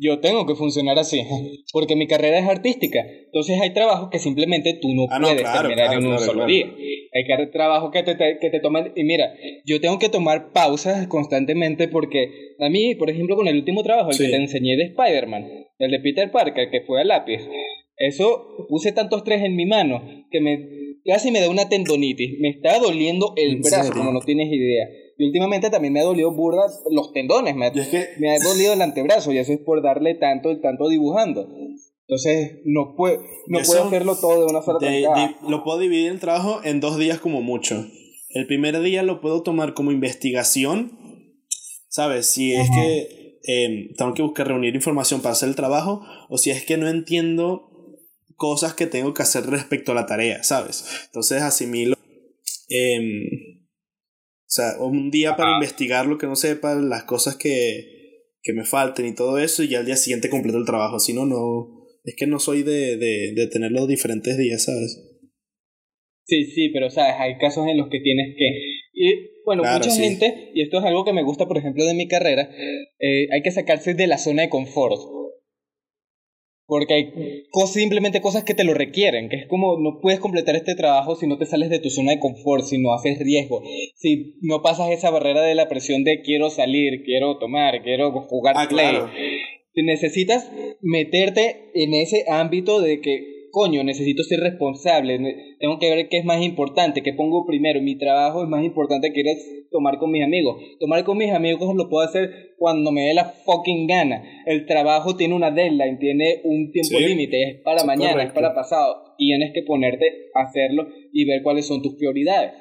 [0.01, 1.21] yo tengo que funcionar así,
[1.73, 2.99] porque mi carrera es artística.
[3.25, 6.65] Entonces hay trabajos que simplemente tú no ah, puedes terminar en un solo día.
[7.13, 8.93] Hay trabajos que te, que te toman...
[8.95, 9.33] Y mira,
[9.65, 14.09] yo tengo que tomar pausas constantemente porque a mí, por ejemplo, con el último trabajo,
[14.11, 17.41] el que te enseñé de Spider-Man, el de Peter Parker, que fue a lápiz,
[17.97, 22.39] eso puse tantos tres en mi mano que me casi me da una tendonitis.
[22.39, 24.87] Me está doliendo el brazo, como no tienes idea.
[25.21, 29.31] Y últimamente también me ha dolido burda los tendones, me, me ha dolido el antebrazo
[29.31, 31.47] y eso es por darle tanto, tanto dibujando.
[32.07, 35.07] Entonces, no, puedo, no puedo hacerlo todo de una sola de,
[35.47, 37.85] Lo puedo dividir el trabajo en dos días como mucho.
[38.29, 40.97] El primer día lo puedo tomar como investigación,
[41.87, 42.25] ¿sabes?
[42.25, 46.49] Si es que em, tengo que buscar reunir información para hacer el trabajo o si
[46.49, 47.69] es que no entiendo
[48.37, 50.83] cosas que tengo que hacer respecto a la tarea, ¿sabes?
[51.05, 51.95] Entonces asimilo
[52.69, 53.60] eh, o
[54.53, 59.05] sea, un día para investigar lo que no sepa, las cosas que, que me falten
[59.05, 60.99] y todo eso, y ya al día siguiente completo el trabajo.
[60.99, 61.79] Si no, no.
[62.03, 65.11] Es que no soy de, de, de tener los diferentes días, ¿sabes?
[66.25, 68.45] Sí, sí, pero sabes, hay casos en los que tienes que.
[68.93, 72.07] Y bueno, mucha gente, y esto es algo que me gusta, por ejemplo, de mi
[72.07, 72.49] carrera,
[72.99, 74.99] eh, hay que sacarse de la zona de confort.
[76.71, 77.13] Porque hay
[77.67, 81.27] simplemente cosas que te lo requieren, que es como no puedes completar este trabajo si
[81.27, 83.61] no te sales de tu zona de confort, si no haces riesgo,
[83.97, 88.55] si no pasas esa barrera de la presión de quiero salir, quiero tomar, quiero jugar
[88.57, 88.95] ah, play.
[89.75, 95.19] Necesitas meterte en ese ámbito de que coño, necesito ser responsable,
[95.59, 99.13] tengo que ver qué es más importante, qué pongo primero, mi trabajo es más importante
[99.13, 99.33] que ir a
[99.69, 100.61] tomar con mis amigos.
[100.79, 104.23] Tomar con mis amigos lo puedo hacer cuando me dé la fucking gana.
[104.45, 109.15] El trabajo tiene una deadline, tiene un tiempo límite, es para mañana, es para pasado.
[109.17, 112.53] Tienes que ponerte a hacerlo y ver cuáles son tus prioridades.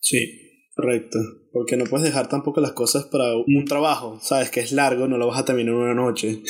[0.00, 0.18] Sí,
[0.74, 1.18] correcto.
[1.52, 5.16] Porque no puedes dejar tampoco las cosas para un trabajo, sabes que es largo, no
[5.16, 6.28] lo vas a terminar en una noche.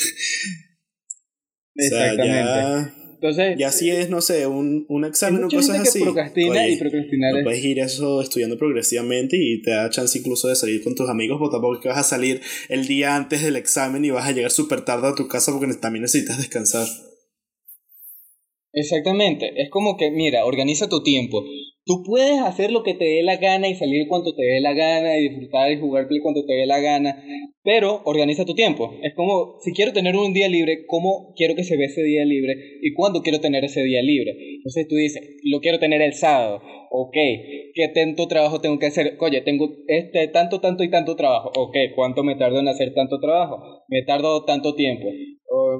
[1.75, 6.01] Exactamente Entonces, y así es, no sé, un, un examen o cosas así.
[6.01, 7.43] procrastina y procrastinar.
[7.43, 11.39] puedes ir eso estudiando progresivamente y te da chance incluso de salir con tus amigos,
[11.39, 14.51] pero tampoco que vas a salir el día antes del examen y vas a llegar
[14.51, 16.87] súper tarde a tu casa porque también necesitas descansar.
[18.71, 21.43] Exactamente, es como que, mira, organiza tu tiempo.
[21.87, 24.73] Tú puedes hacer lo que te dé la gana y salir cuando te dé la
[24.73, 27.23] gana y disfrutar y jugar play cuando te dé la gana,
[27.63, 28.93] pero organiza tu tiempo.
[29.03, 32.25] Es como, si quiero tener un día libre, ¿cómo quiero que se ve ese día
[32.25, 34.33] libre y cuándo quiero tener ese día libre?
[34.57, 37.15] Entonces tú dices, lo quiero tener el sábado, ok,
[37.73, 39.15] ¿qué tanto trabajo tengo que hacer?
[39.21, 43.17] Oye, tengo este tanto, tanto y tanto trabajo, ok, ¿cuánto me tardo en hacer tanto
[43.21, 43.85] trabajo?
[43.87, 45.07] Me tardo tanto tiempo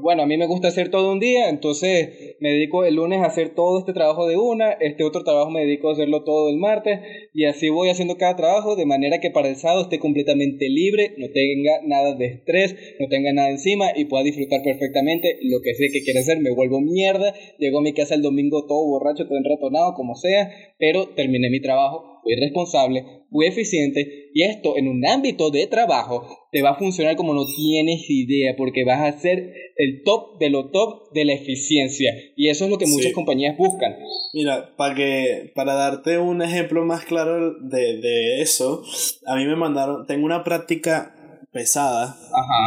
[0.02, 3.26] bueno, a mí me gusta hacer todo un día, entonces me dedico el lunes a
[3.26, 6.58] hacer todo este trabajo de una, este otro trabajo me dedico a hacerlo todo el
[6.58, 7.00] martes
[7.34, 11.14] y así voy haciendo cada trabajo de manera que para el sábado esté completamente libre,
[11.18, 15.74] no tenga nada de estrés, no tenga nada encima y pueda disfrutar perfectamente lo que
[15.74, 19.28] sé que quiere hacer, me vuelvo mierda, llego a mi casa el domingo todo borracho,
[19.28, 20.50] todo enratonado, como sea,
[20.80, 26.28] pero terminé mi trabajo, fui responsable, fui eficiente y esto en un ámbito de trabajo
[26.52, 30.50] te va a funcionar como no tienes idea porque vas a ser el top de
[30.50, 33.96] lo top de la eficiencia y eso es lo que muchas compañías buscan.
[34.34, 38.84] Mira, para que para darte un ejemplo más claro de, de eso,
[39.26, 41.14] a mí me mandaron, tengo una práctica
[41.52, 42.18] pesada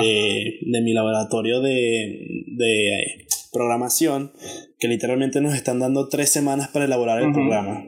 [0.01, 4.33] de, de, mi laboratorio de, de programación
[4.79, 7.85] que literalmente nos están dando tres semanas para elaborar el programa.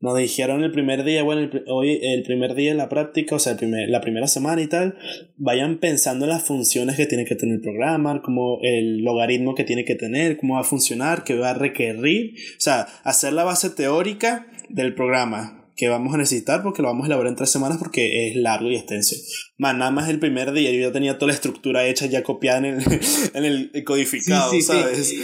[0.00, 3.38] Nos dijeron el primer día, bueno, el, hoy el primer día en la práctica, o
[3.40, 4.96] sea, el la primera semana y tal,
[5.36, 9.64] vayan pensando en las funciones que tiene que tener el programa, como el logaritmo que
[9.64, 13.42] tiene que tener, cómo va a funcionar, qué va a requerir, o sea, hacer la
[13.42, 17.50] base teórica del programa que vamos a necesitar porque lo vamos a elaborar en tres
[17.50, 19.14] semanas porque es largo y extenso.
[19.58, 22.58] Man, nada más el primer día yo ya tenía toda la estructura hecha ya copiada
[22.58, 22.82] en el,
[23.34, 25.14] en el codificado, ¿sabes?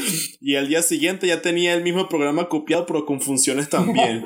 [0.40, 4.22] Y al día siguiente ya tenía el mismo programa copiado pero con funciones también.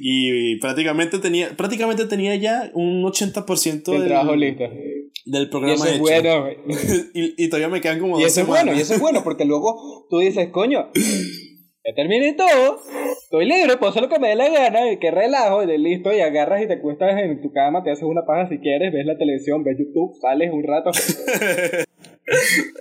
[0.00, 4.64] y prácticamente tenía, prácticamente tenía ya un 80% del, trabajo listo.
[5.26, 6.46] Del programa y eso Es bueno.
[7.14, 9.44] y, y, todavía me quedan como y eso es bueno, y eso es bueno porque
[9.44, 12.80] luego tú dices, coño, ya terminé todo,
[13.34, 15.78] estoy libre, puedo hacer lo que me dé la gana, y que relajo, y de
[15.78, 18.92] listo, y agarras y te acuestas en tu cama, te haces una paja si quieres,
[18.92, 20.90] ves la televisión, ves YouTube, sales un rato.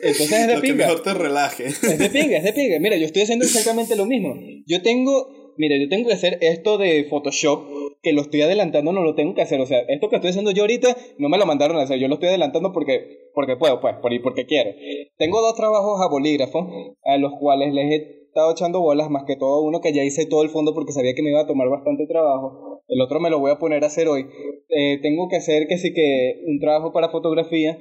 [0.04, 0.78] Entonces es de lo pinga.
[0.78, 1.66] Que mejor te relaje.
[1.66, 2.80] Es de pinga, es de pinga.
[2.80, 4.36] Mira, yo estoy haciendo exactamente lo mismo.
[4.68, 7.66] Yo tengo, mira, yo tengo que hacer esto de Photoshop,
[8.02, 9.60] que lo estoy adelantando, no lo tengo que hacer.
[9.60, 12.08] O sea, esto que estoy haciendo yo ahorita, no me lo mandaron a hacer, yo
[12.08, 14.72] lo estoy adelantando porque, porque puedo, pues, porque quiero.
[15.18, 19.36] Tengo dos trabajos a bolígrafo, a los cuales les he estado echando bolas, más que
[19.36, 21.70] todo uno que ya hice todo el fondo porque sabía que me iba a tomar
[21.70, 22.82] bastante trabajo.
[22.88, 24.26] El otro me lo voy a poner a hacer hoy.
[24.70, 27.78] Eh, tengo que hacer que sí que un trabajo para fotografía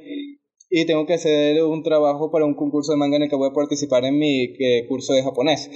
[0.69, 3.49] y tengo que hacer un trabajo para un concurso de manga en el que voy
[3.49, 5.71] a participar en mi eh, curso de japonés.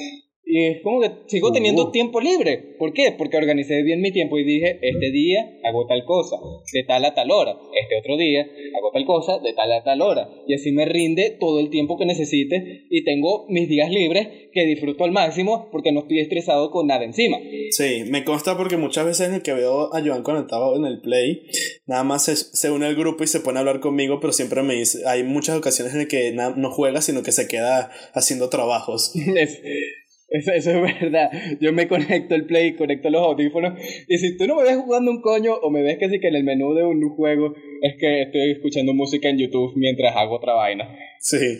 [0.49, 2.77] Y es como que sigo teniendo tiempo libre.
[2.79, 3.13] ¿Por qué?
[3.19, 6.37] Porque organicé bien mi tiempo y dije, este día hago tal cosa,
[6.73, 7.57] de tal a tal hora.
[7.75, 8.43] Este otro día
[8.79, 10.29] hago tal cosa, de tal a tal hora.
[10.47, 14.65] Y así me rinde todo el tiempo que necesite y tengo mis días libres que
[14.65, 17.39] disfruto al máximo porque no estoy estresado con nada encima.
[17.71, 21.01] Sí, me consta porque muchas veces en el que veo a Joan conectado en el
[21.01, 21.43] play,
[21.87, 24.63] nada más se, se une al grupo y se pone a hablar conmigo, pero siempre
[24.63, 28.49] me dice, hay muchas ocasiones en las que no juega, sino que se queda haciendo
[28.49, 29.13] trabajos.
[30.37, 31.31] Eso, eso, es verdad.
[31.61, 33.79] Yo me conecto el play, conecto los audífonos.
[34.09, 36.37] Y si tú no me ves jugando un coño o me ves casi que en
[36.37, 40.55] el menú de un juego, es que estoy escuchando música en YouTube mientras hago otra
[40.55, 40.89] vaina.
[41.21, 41.59] Sí.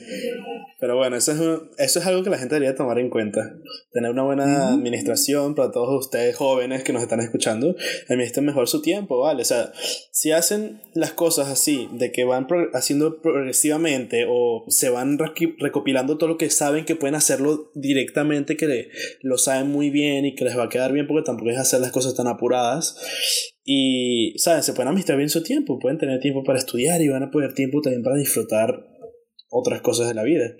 [0.79, 1.39] Pero bueno, eso es,
[1.79, 3.57] eso es algo que la gente debería tomar en cuenta.
[3.93, 7.75] Tener una buena administración para todos ustedes jóvenes que nos están escuchando.
[8.09, 9.43] Administren mejor su tiempo, ¿vale?
[9.43, 9.73] O sea,
[10.13, 16.29] si hacen las cosas así, de que van haciendo progresivamente o se van recopilando todo
[16.29, 18.66] lo que saben que pueden hacerlo directamente, que
[19.23, 21.81] lo saben muy bien y que les va a quedar bien porque tampoco es hacer
[21.81, 22.97] las cosas tan apuradas.
[23.65, 24.63] Y, ¿saben?
[24.63, 27.55] Se pueden administrar bien su tiempo, pueden tener tiempo para estudiar y van a poder
[27.55, 28.87] tiempo también para disfrutar
[29.51, 30.55] otras cosas de la vida.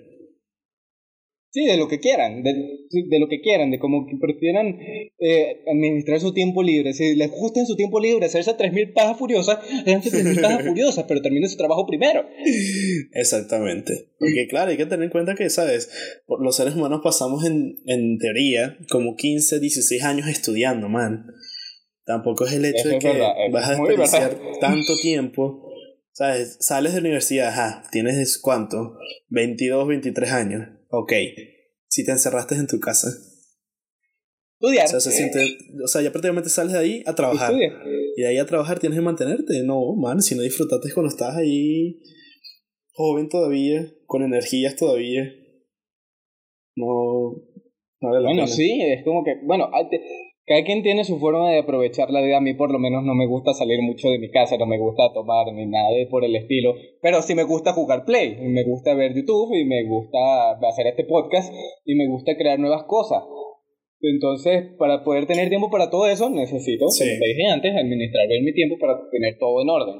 [1.57, 4.77] Sí, de lo que quieran, de, de lo que quieran, de cómo prefieran
[5.17, 6.93] eh, administrar su tiempo libre.
[6.93, 11.05] Si les gusta en su tiempo libre hacerse 3.000 pajas furiosas, háganse 3.000 pajas furiosas,
[11.07, 12.23] pero terminen su trabajo primero.
[13.11, 14.09] Exactamente.
[14.19, 15.89] Porque claro, hay que tener en cuenta que, ¿sabes?
[16.27, 21.25] Los seres humanos pasamos en, en teoría como 15, 16 años estudiando, man.
[22.05, 23.19] Tampoco es el hecho de que
[23.51, 25.63] vas a desperdiciar tanto tiempo
[26.17, 26.57] ¿Sabes?
[26.61, 28.97] Sales de la universidad, ajá, tienes cuánto?
[29.29, 30.76] 22, 23 años.
[30.89, 31.13] Ok.
[31.87, 33.09] Si te encerraste en tu casa.
[34.59, 34.85] Estudiar.
[34.85, 37.53] O sea, se siente, o sea, ya prácticamente sales de ahí a trabajar.
[38.15, 39.63] Y de ahí a trabajar tienes que mantenerte.
[39.63, 41.99] No, man, si no disfrutaste cuando estás ahí
[42.93, 45.23] joven todavía, con energías todavía.
[46.75, 47.33] No,
[48.01, 50.01] no vale la Bueno, sí, es como que, bueno, te-
[50.47, 52.37] cada quien tiene su forma de aprovechar la vida.
[52.37, 54.79] A mí por lo menos no me gusta salir mucho de mi casa, no me
[54.79, 56.73] gusta tomar ni nada de por el estilo.
[57.01, 60.87] Pero sí me gusta jugar Play, y me gusta ver YouTube, y me gusta hacer
[60.87, 63.23] este podcast, y me gusta crear nuevas cosas.
[63.99, 67.03] Entonces, para poder tener tiempo para todo eso, necesito, Sí.
[67.03, 69.95] como te dije antes, administrar bien mi tiempo para tener todo en orden.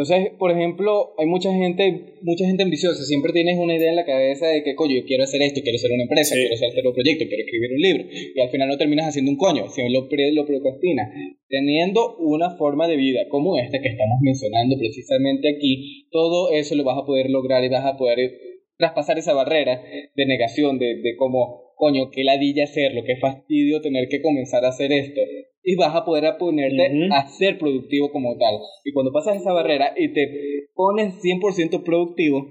[0.00, 4.06] Entonces, por ejemplo, hay mucha gente, mucha gente ambiciosa, siempre tienes una idea en la
[4.06, 6.40] cabeza de que, coño, yo quiero hacer esto, quiero hacer una empresa, Sí.
[6.40, 9.36] quiero hacer un proyecto, quiero escribir un libro, y al final no terminas haciendo un
[9.36, 11.10] coño, sino lo, lo procrastinas.
[11.48, 16.84] Teniendo una forma de vida como esta que estamos mencionando precisamente aquí, todo eso lo
[16.84, 18.38] vas a poder lograr y vas a poder
[18.78, 19.82] traspasar esa barrera
[20.16, 24.68] de negación, de, de cómo, coño, qué ladilla hacerlo, qué fastidio tener que comenzar a
[24.68, 25.20] hacer esto.
[25.70, 28.58] Y vas a poder ponerte a ser productivo como tal.
[28.84, 32.48] Y cuando pasas esa barrera y te pones 100% productivo,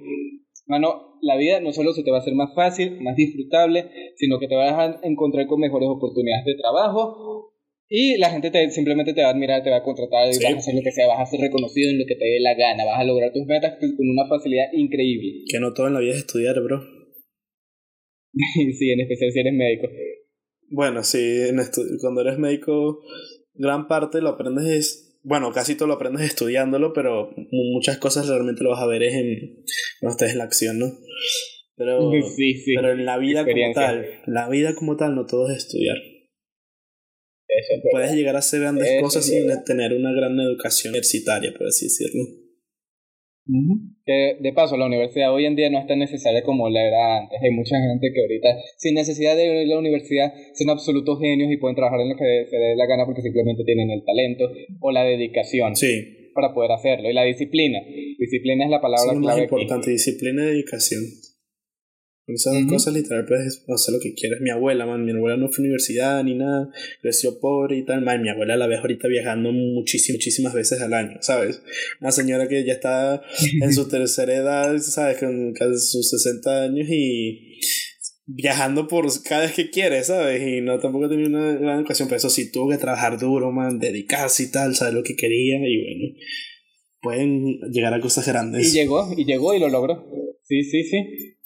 [0.68, 4.40] mano, la vida no solo se te va a hacer más fácil, más disfrutable, sino
[4.40, 7.54] que te vas a encontrar con mejores oportunidades de trabajo.
[7.90, 10.54] Y la gente te, simplemente te va a admirar, te va a contratar y vas
[10.54, 12.54] a hacer lo que sea, vas a ser reconocido en lo que te dé la
[12.54, 15.44] gana, vas a lograr tus metas con una facilidad increíble.
[15.52, 16.80] Que no todo en la vida es estudiar, bro.
[18.78, 19.88] sí, en especial si eres médico.
[20.72, 21.60] Bueno, sí, en
[22.00, 23.02] cuando eres médico,
[23.54, 28.28] gran parte lo aprendes es, bueno, casi todo lo aprendes estudiándolo, pero mu- muchas cosas
[28.28, 29.64] realmente lo vas a ver es en,
[30.00, 30.88] cuando estés en la acción, ¿no?
[31.76, 32.74] Pero, sí, sí.
[32.76, 35.98] pero en la vida como tal, la vida como tal no todo es estudiar.
[37.48, 37.82] Eso.
[37.92, 42.24] Puedes llegar a hacer grandes cosas sin tener una gran educación universitaria, por así decirlo.
[44.10, 47.20] Que de paso, la universidad hoy en día no es tan necesaria como la era
[47.20, 47.38] antes.
[47.44, 51.52] Hay mucha gente que ahorita, sin necesidad de ir a la universidad, son absolutos genios
[51.52, 54.04] y pueden trabajar en lo que se les dé la gana porque simplemente tienen el
[54.04, 54.46] talento
[54.80, 57.08] o la dedicación Sí, para poder hacerlo.
[57.08, 57.82] Y la disciplina.
[58.18, 59.54] Disciplina es la palabra es clave aquí.
[59.54, 61.04] importante, disciplina y dedicación.
[62.30, 62.74] Con esas dos Ujú.
[62.74, 64.40] cosas literal puedes hacer lo que quieras.
[64.40, 66.70] Mi abuela, man, mi abuela no fue a universidad ni nada,
[67.02, 70.94] creció pobre y tal, man, mi abuela la ves ahorita viajando muchísimas, muchísimas veces al
[70.94, 71.64] año, ¿sabes?
[72.00, 73.20] Una señora que ya está
[73.64, 75.18] en su tercera edad, ¿sabes?
[75.18, 77.58] Con casi sus 60 años y
[78.28, 80.40] viajando por cada vez que quiere, ¿sabes?
[80.48, 83.80] Y no tampoco tenía una gran educación, pero eso sí, tuvo que trabajar duro, man,
[83.80, 86.16] dedicarse y tal, saber lo que quería y bueno,
[87.02, 88.72] pueden llegar a cosas grandes.
[88.72, 90.06] Y llegó, y llegó y lo logró.
[90.44, 91.38] Sí, sí, sí.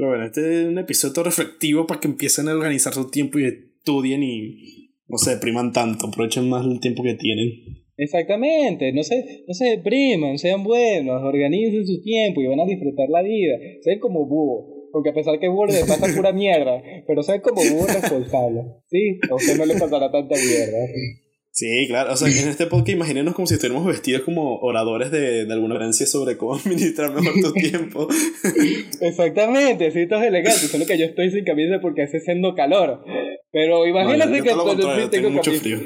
[0.00, 3.44] Pero bueno, este es un episodio reflectivo para que empiecen a organizar su tiempo y
[3.44, 7.84] estudien y no se depriman tanto, aprovechen más el tiempo que tienen.
[7.98, 13.10] Exactamente, no se, no se depriman, sean buenos, organicen su tiempo y van a disfrutar
[13.10, 13.58] la vida.
[13.82, 17.60] Sean como búho, porque a pesar que búho le pasa pura mierda, pero sean como
[17.60, 18.62] búho responsable.
[18.88, 20.78] Sí, a usted no le pasará tanta mierda.
[21.60, 25.44] Sí, claro, o sea, en este podcast imaginémonos como si estuviéramos vestidos como oradores de,
[25.44, 28.08] de alguna herencia sobre cómo administrar mejor tu tiempo.
[29.02, 33.04] Exactamente, sí, todos elegantes, solo que yo estoy sin camisa porque hace siendo calor.
[33.52, 35.62] Pero imagínate No, que todo cuando sí tengo tengo mucho camisa.
[35.62, 35.78] frío.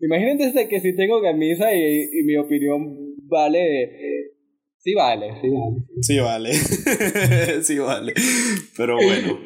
[0.00, 3.90] Imagínate que si tengo camisa y, y mi opinión vale.
[4.78, 5.82] Sí vale, sí vale.
[6.00, 6.54] Sí, vale.
[7.62, 8.14] sí, vale.
[8.74, 9.38] Pero bueno.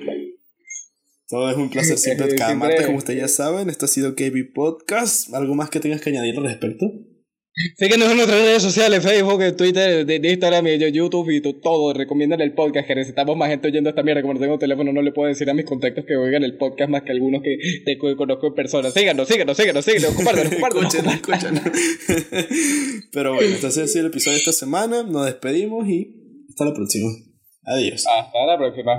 [1.32, 3.70] Todo es un placer siempre cada martes, como ustedes ya saben.
[3.70, 5.32] Esto ha sido KB Podcast.
[5.34, 6.84] ¿Algo más que tengas que añadir al respecto?
[7.78, 11.92] Síguenos en nuestras redes sociales, Facebook, Twitter, de, de Instagram y YouTube y to- todo.
[11.94, 14.20] Recomiendan el podcast, que necesitamos más gente oyendo esta mierda.
[14.22, 16.90] Como no tengo teléfono, no le puedo decir a mis contactos que oigan el podcast
[16.90, 18.90] más que algunos que te co- conozco en persona.
[18.90, 20.94] Síganos, síganos, síganos, síganos, compártanos, compártanos.
[20.94, 21.60] Escuchen, escuchen.
[23.12, 25.02] Pero bueno, entonces ha sido el episodio de esta semana.
[25.02, 27.08] Nos despedimos y hasta la próxima.
[27.64, 28.04] Adiós.
[28.06, 28.92] Hasta la próxima.